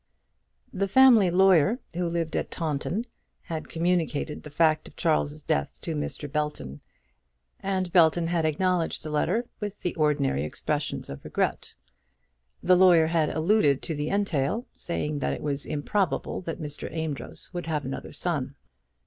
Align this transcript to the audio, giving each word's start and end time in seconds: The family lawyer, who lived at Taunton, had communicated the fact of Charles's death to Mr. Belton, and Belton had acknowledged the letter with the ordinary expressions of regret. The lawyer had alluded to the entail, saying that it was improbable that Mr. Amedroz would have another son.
The 0.73 0.87
family 0.87 1.29
lawyer, 1.29 1.77
who 1.93 2.09
lived 2.09 2.35
at 2.35 2.49
Taunton, 2.49 3.05
had 3.43 3.69
communicated 3.69 4.41
the 4.41 4.49
fact 4.49 4.87
of 4.87 4.95
Charles's 4.95 5.43
death 5.43 5.79
to 5.81 5.93
Mr. 5.93 6.27
Belton, 6.27 6.81
and 7.59 7.93
Belton 7.93 8.25
had 8.25 8.43
acknowledged 8.43 9.03
the 9.03 9.11
letter 9.11 9.45
with 9.59 9.79
the 9.81 9.93
ordinary 9.93 10.43
expressions 10.43 11.07
of 11.07 11.23
regret. 11.23 11.75
The 12.63 12.75
lawyer 12.75 13.05
had 13.05 13.29
alluded 13.29 13.83
to 13.83 13.93
the 13.93 14.09
entail, 14.09 14.65
saying 14.73 15.19
that 15.19 15.33
it 15.33 15.43
was 15.43 15.67
improbable 15.67 16.41
that 16.47 16.59
Mr. 16.59 16.91
Amedroz 16.91 17.51
would 17.53 17.67
have 17.67 17.85
another 17.85 18.11
son. 18.11 18.55